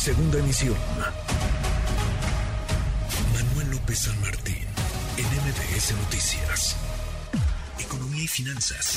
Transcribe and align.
Segunda 0.00 0.38
emisión. 0.38 0.76
Manuel 3.34 3.70
López 3.72 3.98
San 3.98 4.18
Martín, 4.22 4.64
en 5.18 5.26
MBS 5.44 5.92
Noticias. 6.04 6.74
Economía 7.78 8.24
y 8.24 8.26
finanzas. 8.26 8.96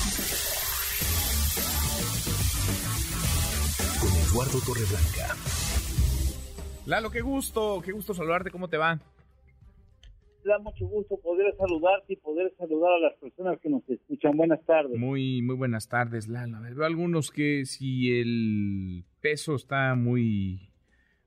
Con 4.00 4.12
Eduardo 4.16 4.60
Torreblanca. 4.66 5.36
Lalo, 6.86 7.12
qué 7.12 7.20
gusto, 7.20 7.82
qué 7.84 7.92
gusto 7.92 8.14
saludarte, 8.14 8.50
¿cómo 8.50 8.70
te 8.70 8.78
va? 8.78 8.98
da 10.46 10.60
mucho 10.60 10.86
gusto 10.86 11.18
poder 11.18 11.54
saludarte 11.58 12.14
y 12.14 12.16
poder 12.16 12.54
saludar 12.58 12.94
a 12.94 13.00
las 13.00 13.14
personas 13.20 13.60
que 13.60 13.70
nos 13.70 13.82
escuchan. 13.90 14.38
Buenas 14.38 14.64
tardes. 14.66 14.98
Muy, 14.98 15.42
muy 15.42 15.56
buenas 15.56 15.90
tardes, 15.90 16.30
Lalo. 16.30 16.58
A 16.58 16.60
ver, 16.62 16.76
veo 16.76 16.86
algunos 16.86 17.30
que 17.30 17.66
si 17.66 18.20
el 18.20 19.04
peso 19.22 19.56
está 19.56 19.96
muy, 19.96 20.73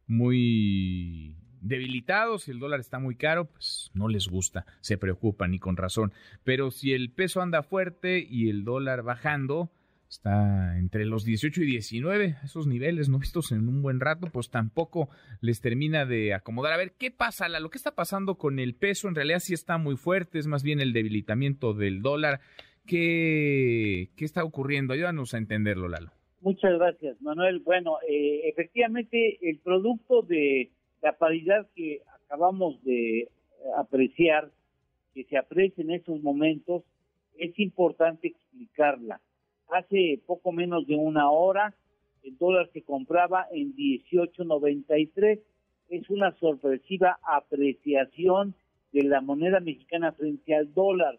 muy 0.07 1.37
debilitado, 1.61 2.39
si 2.39 2.51
el 2.51 2.59
dólar 2.59 2.81
está 2.81 2.99
muy 2.99 3.17
caro, 3.17 3.47
pues 3.47 3.91
no 3.95 4.09
les 4.09 4.29
gusta, 4.29 4.67
se 4.81 4.99
preocupan 4.99 5.55
y 5.55 5.59
con 5.59 5.77
razón. 5.77 6.13
Pero 6.45 6.71
si 6.71 6.93
el 6.93 7.11
peso 7.11 7.43
anda 7.43 7.63
fuerte 7.63 8.25
y 8.29 8.49
el 8.49 8.65
dólar 8.65 9.03
bajando, 9.03 9.71
está 10.09 10.79
entre 10.79 11.05
los 11.05 11.25
18 11.25 11.63
y 11.63 11.67
19, 11.67 12.37
esos 12.45 12.67
niveles 12.67 13.09
no 13.09 13.19
vistos 13.19 13.53
en 13.53 13.69
un 13.69 13.83
buen 13.83 14.01
rato, 14.01 14.29
pues 14.33 14.51
tampoco 14.51 15.09
les 15.41 15.61
termina 15.61 16.07
de 16.07 16.35
acomodar. 16.35 16.73
A 16.73 16.79
ver, 16.79 16.93
¿qué 16.93 17.11
pasa? 17.11 17.49
Lo 17.49 17.71
que 17.71 17.79
está 17.79 17.95
pasando 17.95 18.37
con 18.37 18.59
el 18.59 18.75
peso 18.75 19.09
en 19.09 19.15
realidad 19.15 19.41
sí 19.41 19.55
está 19.55 19.79
muy 19.79 19.97
fuerte, 19.97 20.39
es 20.39 20.47
más 20.47 20.63
bien 20.63 20.81
el 20.81 20.93
debilitamiento 20.93 21.75
del 21.75 22.03
dólar. 22.03 22.41
¿Qué, 22.87 24.11
qué 24.17 24.25
está 24.25 24.45
ocurriendo? 24.45 24.95
Ayúdanos 24.95 25.35
a 25.35 25.39
entenderlo, 25.39 25.89
Lalo. 25.89 26.13
Muchas 26.47 26.79
gracias, 26.79 27.21
Manuel. 27.21 27.59
Bueno, 27.59 27.97
eh, 28.09 28.43
efectivamente, 28.45 29.37
el 29.43 29.59
producto 29.59 30.23
de 30.23 30.71
la 31.03 31.19
paridad 31.19 31.67
que 31.75 32.03
acabamos 32.25 32.81
de 32.85 33.29
apreciar, 33.77 34.53
que 35.13 35.25
se 35.25 35.37
aprecia 35.37 35.83
en 35.83 35.91
esos 35.91 36.23
momentos, 36.23 36.85
es 37.37 37.59
importante 37.59 38.29
explicarla 38.29 39.21
hace 39.73 40.21
poco 40.25 40.53
menos 40.53 40.87
de 40.87 40.95
una 40.95 41.33
hora 41.33 41.75
el 42.23 42.39
dólar 42.39 42.71
se 42.73 42.83
compraba 42.83 43.49
en 43.51 43.75
18.93. 43.75 45.41
Es 45.89 46.11
una 46.11 46.33
sorpresiva 46.39 47.19
apreciación 47.25 48.55
de 48.93 49.03
la 49.03 49.21
moneda 49.21 49.59
mexicana 49.59 50.13
frente 50.13 50.55
al 50.55 50.73
dólar, 50.73 51.19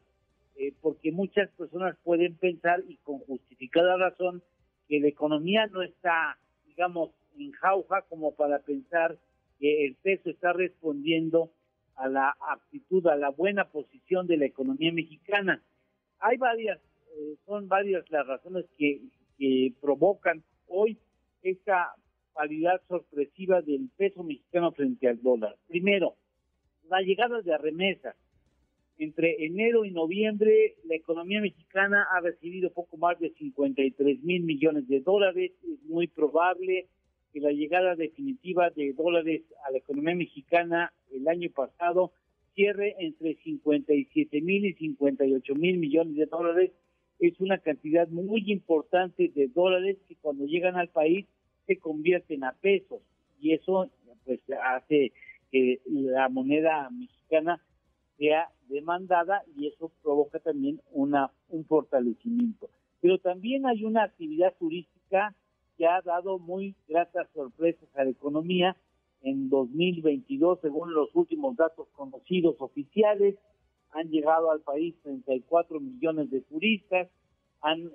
eh, 0.55 0.73
porque 0.81 1.11
muchas 1.11 1.49
personas 1.51 1.97
pueden 2.03 2.35
pensar, 2.37 2.81
y 2.87 2.95
con 3.03 3.19
justificada 3.19 3.97
razón, 3.97 4.41
que 4.87 4.99
la 4.99 5.07
economía 5.07 5.67
no 5.67 5.81
está, 5.81 6.37
digamos, 6.65 7.11
en 7.37 7.51
jauja 7.51 8.03
como 8.03 8.35
para 8.35 8.59
pensar 8.59 9.17
que 9.59 9.85
el 9.85 9.95
peso 9.95 10.29
está 10.29 10.53
respondiendo 10.53 11.51
a 11.95 12.07
la 12.07 12.35
actitud, 12.51 13.05
a 13.07 13.15
la 13.15 13.29
buena 13.29 13.69
posición 13.69 14.27
de 14.27 14.37
la 14.37 14.45
economía 14.45 14.91
mexicana. 14.91 15.61
Hay 16.19 16.37
varias 16.37 16.79
eh, 17.17 17.35
son 17.45 17.67
varias 17.67 18.09
las 18.11 18.27
razones 18.27 18.65
que, 18.77 19.01
provocan 19.81 20.43
hoy 20.67 20.97
esta 21.43 21.93
paridad 22.33 22.81
sorpresiva 22.87 23.61
del 23.61 23.87
peso 23.95 24.23
mexicano 24.23 24.71
frente 24.71 25.07
al 25.07 25.21
dólar. 25.21 25.55
Primero, 25.67 26.15
la 26.89 27.01
llegada 27.01 27.41
de 27.41 27.55
remesas. 27.55 28.15
Entre 28.99 29.45
enero 29.45 29.85
y 29.85 29.91
noviembre, 29.91 30.75
la 30.85 30.95
economía 30.95 31.39
mexicana 31.39 32.07
ha 32.11 32.19
recibido 32.19 32.71
poco 32.71 32.97
más 32.97 33.19
de 33.19 33.29
53 33.29 34.23
mil 34.23 34.43
millones 34.43 34.87
de 34.87 35.01
dólares. 35.01 35.51
Es 35.63 35.83
muy 35.83 36.07
probable 36.07 36.87
que 37.31 37.39
la 37.39 37.51
llegada 37.51 37.95
definitiva 37.95 38.71
de 38.71 38.93
dólares 38.93 39.43
a 39.67 39.71
la 39.71 39.77
economía 39.77 40.15
mexicana 40.15 40.93
el 41.11 41.27
año 41.27 41.49
pasado 41.51 42.11
cierre 42.55 42.95
entre 42.97 43.35
57 43.35 44.41
mil 44.41 44.65
y 44.65 44.73
58 44.73 45.55
mil 45.55 45.77
millones 45.77 46.15
de 46.15 46.25
dólares 46.25 46.71
es 47.19 47.39
una 47.39 47.59
cantidad 47.59 48.07
muy 48.07 48.51
importante 48.51 49.29
de 49.29 49.47
dólares 49.47 49.97
que 50.07 50.15
cuando 50.15 50.45
llegan 50.45 50.75
al 50.75 50.89
país 50.89 51.27
se 51.67 51.77
convierten 51.77 52.43
a 52.43 52.53
pesos 52.53 53.01
y 53.39 53.53
eso 53.53 53.91
pues 54.25 54.39
hace 54.63 55.11
que 55.51 55.79
la 55.85 56.29
moneda 56.29 56.89
mexicana 56.89 57.61
sea 58.17 58.49
demandada 58.67 59.43
y 59.55 59.67
eso 59.67 59.91
provoca 60.01 60.39
también 60.39 60.81
una 60.91 61.31
un 61.49 61.65
fortalecimiento. 61.65 62.69
Pero 63.01 63.19
también 63.19 63.65
hay 63.65 63.83
una 63.83 64.03
actividad 64.03 64.53
turística 64.57 65.35
que 65.77 65.85
ha 65.85 66.01
dado 66.01 66.39
muy 66.39 66.75
gratas 66.87 67.27
sorpresas 67.33 67.87
a 67.95 68.03
la 68.03 68.09
economía 68.09 68.75
en 69.21 69.49
2022, 69.49 70.59
según 70.61 70.93
los 70.93 71.09
últimos 71.15 71.55
datos 71.55 71.87
conocidos 71.93 72.55
oficiales, 72.59 73.35
han 73.91 74.09
llegado 74.09 74.51
al 74.51 74.61
país 74.61 74.95
34 75.03 75.79
millones 75.79 76.29
de 76.29 76.41
turistas, 76.41 77.09
han, 77.61 77.89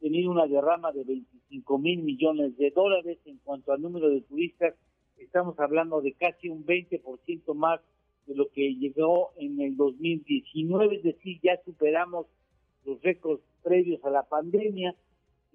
tenido 0.00 0.30
una 0.30 0.46
derrama 0.46 0.92
de 0.92 1.04
25 1.04 1.78
mil 1.78 2.02
millones 2.02 2.56
de 2.58 2.70
dólares 2.70 3.18
en 3.24 3.38
cuanto 3.38 3.72
al 3.72 3.80
número 3.80 4.10
de 4.10 4.20
turistas, 4.22 4.74
estamos 5.16 5.58
hablando 5.58 6.00
de 6.00 6.12
casi 6.12 6.48
un 6.48 6.64
20% 6.64 7.54
más 7.54 7.80
de 8.28 8.34
lo 8.34 8.48
que 8.50 8.74
llegó 8.74 9.30
en 9.36 9.60
el 9.60 9.76
2019, 9.76 10.96
es 10.96 11.02
decir, 11.02 11.40
ya 11.42 11.58
superamos 11.64 12.26
los 12.84 13.00
récords 13.02 13.42
previos 13.62 14.04
a 14.04 14.10
la 14.10 14.22
pandemia. 14.22 14.94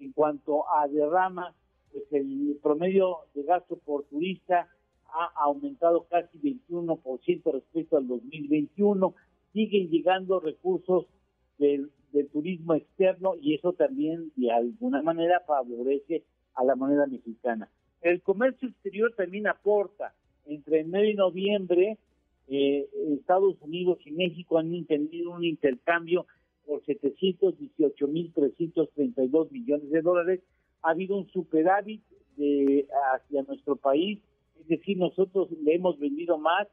En 0.00 0.12
cuanto 0.12 0.68
a 0.68 0.88
derrama, 0.88 1.54
pues 1.92 2.04
el 2.10 2.58
promedio 2.60 3.18
de 3.34 3.44
gasto 3.44 3.76
por 3.76 4.02
turista 4.04 4.68
ha 5.06 5.30
aumentado 5.44 6.06
casi 6.10 6.36
21% 6.38 7.52
respecto 7.52 7.96
al 7.96 8.08
2021 8.08 9.14
siguen 9.52 9.88
llegando 9.88 10.40
recursos 10.40 11.06
del, 11.58 11.90
turismo 12.32 12.74
externo 12.74 13.34
y 13.40 13.54
eso 13.54 13.72
también 13.72 14.30
de 14.36 14.52
alguna 14.52 15.02
manera 15.02 15.40
favorece 15.46 16.22
a 16.54 16.62
la 16.62 16.76
moneda 16.76 17.06
mexicana. 17.08 17.68
El 18.02 18.22
comercio 18.22 18.68
exterior 18.68 19.12
también 19.16 19.48
aporta. 19.48 20.14
Entre 20.46 20.80
enero 20.80 21.08
y 21.08 21.14
noviembre, 21.14 21.98
eh, 22.48 22.88
Estados 23.18 23.56
Unidos 23.60 23.98
y 24.04 24.10
México 24.12 24.58
han 24.58 24.84
tenido 24.84 25.30
un 25.30 25.44
intercambio 25.44 26.26
por 26.66 26.82
718.332 26.84 29.50
millones 29.50 29.90
de 29.90 30.02
dólares. 30.02 30.42
Ha 30.82 30.90
habido 30.90 31.16
un 31.16 31.26
superávit 31.30 32.02
de, 32.36 32.86
hacia 33.14 33.42
nuestro 33.42 33.76
país, 33.76 34.18
es 34.60 34.68
decir, 34.68 34.98
nosotros 34.98 35.48
le 35.62 35.74
hemos 35.74 35.98
vendido 35.98 36.36
más 36.38 36.68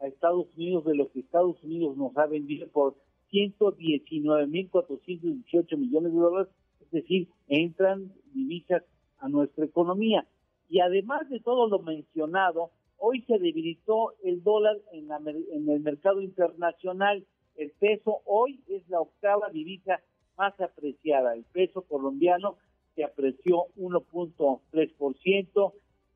a 0.00 0.06
Estados 0.06 0.48
Unidos 0.56 0.84
de 0.84 0.96
lo 0.96 1.10
que 1.10 1.20
Estados 1.20 1.62
Unidos 1.62 1.96
nos 1.96 2.14
ha 2.16 2.26
vendido 2.26 2.66
por 2.68 2.96
119.418 3.30 5.76
millones 5.76 6.12
de 6.12 6.18
dólares, 6.18 6.52
es 6.80 6.90
decir, 6.90 7.28
entran 7.48 8.12
divisas 8.34 8.82
a 9.18 9.28
nuestra 9.28 9.64
economía. 9.64 10.26
Y 10.68 10.80
además 10.80 11.30
de 11.30 11.38
todo 11.40 11.68
lo 11.68 11.78
mencionado, 11.80 12.70
hoy 13.04 13.22
se 13.22 13.36
debilitó 13.38 14.14
el 14.22 14.44
dólar 14.44 14.78
en, 14.92 15.08
en 15.52 15.68
el 15.68 15.80
mercado 15.80 16.22
internacional. 16.22 17.26
El 17.56 17.72
peso 17.72 18.20
hoy 18.26 18.60
es 18.68 18.88
la 18.88 19.00
octava 19.00 19.50
divisa 19.50 20.00
más 20.38 20.58
apreciada. 20.60 21.34
El 21.34 21.42
peso 21.44 21.82
colombiano 21.82 22.58
se 22.94 23.02
apreció 23.02 23.66
1.3%, 23.76 25.72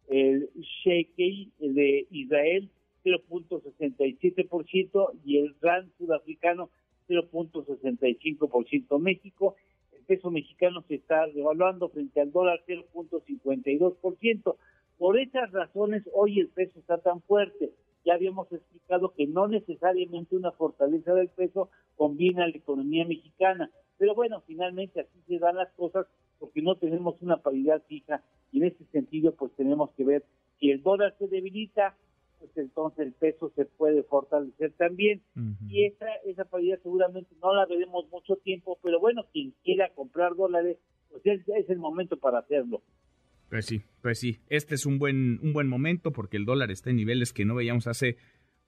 el 0.09 0.49
shekel 0.85 1.51
de 1.59 2.07
Israel 2.11 2.71
0.67% 3.05 5.11
y 5.25 5.39
el 5.39 5.57
RAN 5.61 5.91
sudafricano 5.99 6.71
0.65%. 7.09 9.01
México, 9.01 9.57
el 9.93 10.05
peso 10.05 10.31
mexicano 10.31 10.85
se 10.87 10.95
está 10.97 11.27
devaluando 11.29 11.89
frente 11.89 12.21
al 12.21 12.31
dólar 12.31 12.61
0.52%. 12.67 14.57
Por 14.99 15.19
esas 15.19 15.53
razones, 15.53 16.03
hoy 16.12 16.41
el 16.41 16.49
peso 16.49 16.79
está 16.79 16.99
tan 16.99 17.20
fuerte. 17.23 17.73
Ya 18.05 18.15
habíamos 18.15 18.50
explicado 18.53 19.12
que 19.15 19.26
no 19.26 19.49
necesariamente 19.49 20.37
una 20.37 20.53
fortaleza 20.53 21.12
del 21.12 21.29
peso 21.29 21.70
combina 21.97 22.44
a 22.44 22.49
la 22.49 22.56
economía 22.56 23.05
mexicana. 23.05 23.70
Pero 23.99 24.15
bueno, 24.15 24.43
finalmente 24.47 25.00
así 25.00 25.19
se 25.26 25.38
dan 25.38 25.56
las 25.56 25.73
cosas 25.73 26.06
porque 26.38 26.62
no 26.62 26.76
tenemos 26.76 27.20
una 27.23 27.38
paridad 27.38 27.82
fija 27.88 28.23
y 28.53 28.59
en 28.59 28.65
ese 28.69 28.85
sentido 28.93 29.32
pues 29.32 29.53
tenemos 29.53 29.91
que 29.97 30.05
ver 30.05 30.25
si 30.59 30.70
el 30.70 30.82
dólar 30.82 31.15
se 31.19 31.29
debilita, 31.29 31.97
pues 32.38 32.50
entonces 32.56 33.06
el 33.06 33.12
peso 33.12 33.50
se 33.56 33.65
puede 33.65 34.03
fortalecer 34.03 34.73
también. 34.73 35.23
Y 35.69 35.85
esa, 35.85 36.06
esa 36.25 36.44
paridad 36.44 36.79
seguramente 36.82 37.35
no 37.43 37.55
la 37.55 37.67
veremos 37.67 38.09
mucho 38.11 38.37
tiempo, 38.37 38.79
pero 38.82 39.00
bueno, 39.00 39.25
quien 39.32 39.53
quiera 39.65 39.91
comprar 39.94 40.35
dólares, 40.37 40.79
pues 41.11 41.25
es, 41.26 41.49
es 41.49 41.69
el 41.70 41.79
momento 41.79 42.17
para 42.17 42.38
hacerlo. 42.38 42.82
Pues 43.48 43.66
sí, 43.66 43.82
pues 44.02 44.19
sí, 44.19 44.38
este 44.48 44.75
es 44.75 44.87
un 44.87 44.98
buen, 44.98 45.38
un 45.43 45.52
buen 45.52 45.69
momento 45.69 46.12
porque 46.12 46.37
el 46.37 46.44
dólar 46.44 46.70
está 46.70 46.90
en 46.90 46.96
niveles 46.96 47.32
que 47.32 47.44
no 47.44 47.54
veíamos 47.54 47.87
hace 47.87 48.16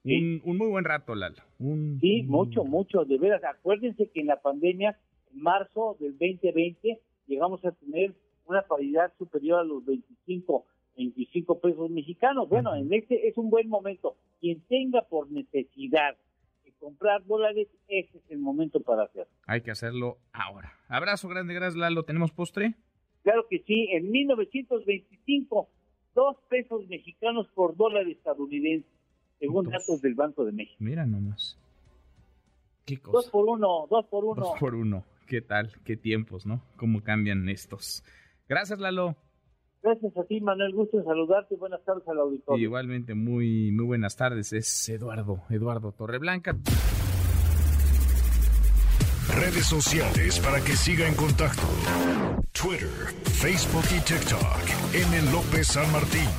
un, 0.03 0.41
un, 0.45 0.57
muy 0.57 0.67
buen 0.67 0.85
rato, 0.85 1.13
Lalo. 1.15 1.35
sí, 1.99 2.23
mucho, 2.23 2.63
mucho, 2.63 3.03
de 3.03 3.17
veras. 3.17 3.43
Acuérdense 3.43 4.09
que 4.09 4.21
en 4.21 4.27
la 4.27 4.41
pandemia, 4.41 4.97
en 5.33 5.41
marzo 5.41 5.97
del 5.99 6.17
2020, 6.17 6.99
llegamos 7.27 7.63
a 7.65 7.71
tener 7.71 8.13
una 8.45 8.61
paridad 8.61 9.11
superior 9.17 9.59
a 9.59 9.63
los 9.63 9.85
25 9.85 10.65
25 10.99 11.59
pesos 11.59 11.89
mexicanos. 11.89 12.49
Bueno, 12.49 12.75
en 12.75 12.91
este 12.93 13.27
es 13.27 13.37
un 13.37 13.49
buen 13.49 13.69
momento. 13.69 14.17
Quien 14.41 14.61
tenga 14.67 15.01
por 15.03 15.31
necesidad 15.31 16.17
de 16.65 16.73
comprar 16.73 17.25
dólares, 17.25 17.67
ese 17.87 18.17
es 18.17 18.23
el 18.29 18.39
momento 18.39 18.81
para 18.81 19.03
hacerlo. 19.03 19.31
Hay 19.47 19.61
que 19.61 19.71
hacerlo 19.71 20.17
ahora. 20.33 20.73
Abrazo 20.89 21.29
grande, 21.29 21.53
gracias 21.53 21.75
Lalo. 21.75 22.03
¿Tenemos 22.03 22.31
postre? 22.31 22.75
Claro 23.23 23.45
que 23.49 23.59
sí. 23.59 23.89
En 23.91 24.09
1925, 24.11 25.69
dos 26.15 26.37
pesos 26.49 26.87
mexicanos 26.87 27.47
por 27.53 27.75
dólar 27.75 28.07
estadounidense, 28.07 28.87
según 29.39 29.69
datos 29.69 30.01
del 30.01 30.15
Banco 30.15 30.45
de 30.45 30.51
México. 30.51 30.77
Mira 30.79 31.05
nomás. 31.05 31.57
¿Qué 32.85 32.97
cosa? 32.97 33.17
Dos 33.17 33.29
por 33.29 33.45
uno, 33.45 33.87
dos 33.89 34.05
por 34.07 34.25
uno. 34.25 34.41
Dos 34.41 34.59
por 34.59 34.75
uno. 34.75 35.03
¿Qué 35.27 35.41
tal? 35.41 35.71
¿Qué 35.85 35.95
tiempos, 35.95 36.45
no? 36.45 36.63
¿Cómo 36.75 37.03
cambian 37.03 37.47
estos? 37.49 38.03
Gracias, 38.47 38.79
Lalo. 38.79 39.15
Gracias 39.83 40.17
a 40.17 40.23
ti, 40.23 40.41
Manuel. 40.41 40.73
Gusto 40.73 40.97
en 40.97 41.05
saludarte. 41.05 41.55
Buenas 41.55 41.83
tardes 41.85 42.07
al 42.07 42.19
auditorio. 42.19 42.63
igualmente, 42.63 43.13
muy, 43.13 43.71
muy 43.71 43.85
buenas 43.85 44.17
tardes. 44.17 44.51
Es 44.53 44.89
Eduardo, 44.89 45.43
Eduardo 45.49 45.91
Torreblanca. 45.91 46.57
Redes 49.49 49.65
sociales 49.65 50.39
para 50.39 50.61
que 50.61 50.77
siga 50.77 51.07
en 51.07 51.15
contacto: 51.15 51.63
Twitter, 52.51 53.15
Facebook 53.23 53.85
y 53.97 53.99
TikTok. 54.01 54.59
M. 54.93 55.31
López 55.31 55.69
San 55.69 55.91
Martín. 55.91 56.29